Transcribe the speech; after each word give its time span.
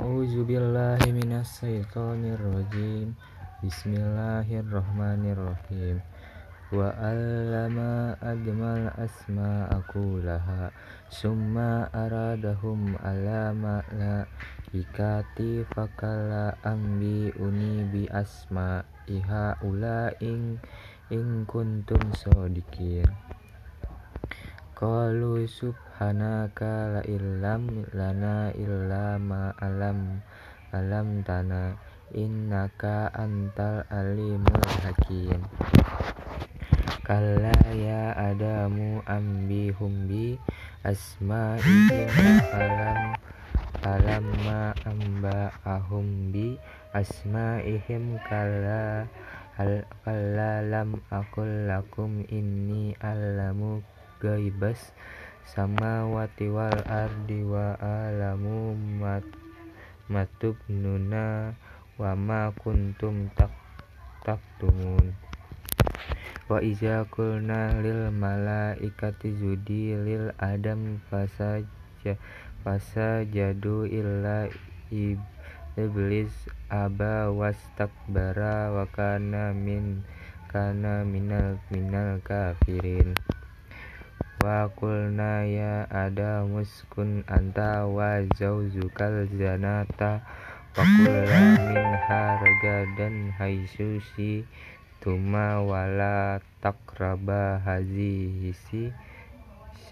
A'udzu 0.00 0.48
billahi 0.48 1.12
minasyaitonir 1.12 2.40
rajim. 2.40 3.12
Bismillahirrahmanirrahim. 3.60 6.00
Wa 6.72 6.88
'allama 6.96 8.16
admal 8.24 8.88
asma'a 8.96 9.76
kullaha 9.92 10.72
summa 11.12 11.92
aradahum 11.92 12.96
alama 13.04 13.84
la 13.92 14.24
ikati 14.72 15.68
fakala 15.68 16.56
ambi 16.64 17.28
uni 17.36 17.84
bi 17.92 18.08
asma 18.08 18.80
iha 19.04 19.60
ula 19.60 20.16
ing 20.24 20.56
ing 21.12 21.44
kuntum 21.44 22.00
sodikin 22.16 23.04
Qalu 24.80 25.44
subhanaka 25.44 26.96
la 26.96 27.02
illam 27.04 27.84
lana 27.92 28.48
illa 28.56 29.20
ma 29.20 29.52
alam 29.60 30.24
alam 30.72 31.20
tana 31.20 31.76
innaka 32.16 33.12
antal 33.12 33.84
alimul 33.92 34.64
hakim. 34.80 35.36
Kalla 37.04 37.52
ya 37.76 38.16
adamu 38.16 39.04
humbi 39.76 40.40
asma'ihim 40.80 42.40
alam 42.48 43.20
falamma 43.84 44.72
amba 44.88 45.52
ahum 45.68 46.32
bi 46.32 46.56
asma'ihim 46.96 48.16
kalla 48.24 49.04
hal 49.60 49.84
lam 50.72 50.96
akul 51.12 51.68
lakum 51.68 52.24
inni 52.32 52.96
alamu 53.04 53.84
gaibas 54.20 54.92
samawati 55.50 56.46
wal 56.52 56.78
ardi 56.86 57.42
wa 57.42 57.74
alamu 57.80 58.78
mat 59.00 59.24
matub 60.06 60.54
nuna 60.68 61.56
wa 61.98 62.12
ma 62.14 62.54
kuntum 62.54 63.32
tak 63.34 63.50
taktumun. 64.22 65.16
Wa 66.50 66.58
iza 66.62 67.06
kulna 67.06 67.78
lil 67.78 68.10
malaikati 68.10 69.32
zudi 69.38 69.94
lil 69.94 70.34
adam 70.38 70.98
fasaja 71.06 72.18
fasajadu 72.66 73.86
illa 73.86 74.50
iblis 74.90 76.34
aba 76.68 77.30
wastakbara 77.30 78.74
wa 78.74 78.84
kana 78.90 79.54
min 79.54 80.02
kana 80.50 81.06
minal 81.06 81.62
minal 81.70 82.18
kafirin 82.26 83.14
Wa 84.40 84.72
qulna 84.72 85.44
ya 85.44 85.84
Adamu 85.92 86.64
uskun 86.64 87.20
anta 87.28 87.84
wa 87.84 88.24
zaujukal 88.40 89.28
janata 89.36 90.24
wa 90.72 90.80
kula 90.80 91.60
minha 91.68 92.22
ragadan 92.40 93.36
haitsu 93.36 94.00
tuma 95.04 95.60
wala 95.60 96.40
taqraba 96.64 97.60
hazihi 97.60 98.56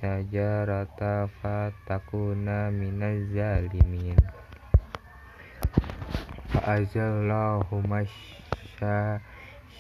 syajarata 0.01 1.29
fatakuna 1.45 2.73
minaz 2.73 3.29
zalimin. 3.29 4.17
Fa 6.57 6.81
azallahu 6.81 7.85
masya 7.85 9.21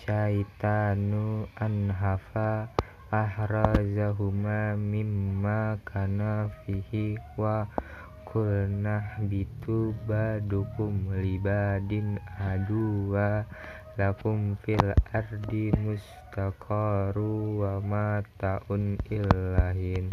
syaitanu 0.04 1.48
anhafa 1.56 2.68
ahrazahuma 3.08 4.76
mimma 4.76 5.80
kana 5.80 6.52
fihi 6.64 7.16
wa 7.40 7.64
kulna 8.28 9.16
bitu 9.24 9.96
badukum 10.04 11.08
libadin 11.16 12.20
aduwa 12.36 13.48
lakum 13.96 14.60
fil 14.60 14.92
ardi 15.16 15.72
mustaqaru 15.80 17.64
wa 17.64 17.80
mataun 17.80 19.00
illahin. 19.08 20.12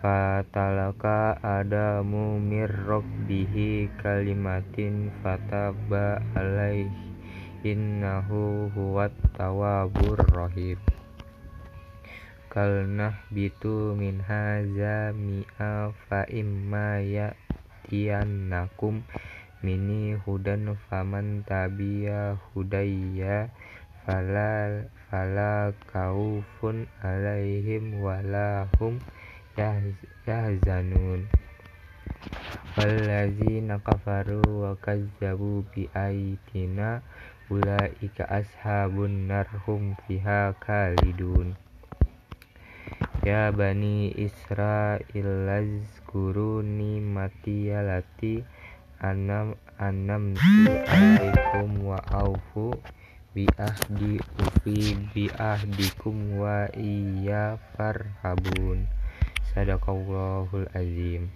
Fatalaka 0.00 1.36
adamu 1.44 2.40
mir 2.40 2.72
rabbihi 2.72 3.92
kalimatin 4.00 5.12
fataba 5.20 6.24
alaihi. 6.32 7.12
Innahu 7.64 8.68
huwat 8.76 9.16
tawabur 9.32 10.20
rahim 10.36 10.76
kalnah 12.54 13.18
bitu 13.34 13.98
min 13.98 14.22
haza 14.22 15.10
mi'a 15.10 15.90
fa 16.06 16.22
imma 16.30 17.02
ya 17.02 17.34
tiyannakum 17.90 19.02
mini 19.58 20.14
hudan 20.22 20.78
faman 20.86 21.42
tabiya 21.42 22.38
hudayya 22.54 23.50
fala 24.06 24.86
fala 25.10 25.74
kaufun 25.90 26.86
alaihim 27.02 27.98
walahum 27.98 29.02
yahzanun. 29.58 31.26
Wallazina 32.78 33.82
kafaru 33.82 34.46
wa 34.62 34.78
kazzabu 34.78 35.66
bi 35.74 35.90
ayatina 35.90 37.02
ulaika 37.50 38.30
ashabun 38.30 39.26
narhum 39.26 39.98
fiha 40.06 40.54
khalidun 40.62 41.58
Ya 43.24 43.48
Bani 43.48 44.12
Israil 44.20 45.48
lazkuru 45.48 46.60
nimati 46.60 47.72
alati 47.72 48.44
anam 49.00 49.56
anam 49.80 50.36
alaikum 50.84 51.88
wa 51.88 51.96
aufu 52.12 52.76
bi 53.32 53.48
ahdi 53.56 54.20
ufi 54.20 54.92
bi 55.16 55.32
ahdikum 55.40 56.36
wa 56.36 56.68
iya 56.76 57.56
farhabun. 57.72 58.84
Sadaqallahul 59.56 60.68
azim 60.76 61.32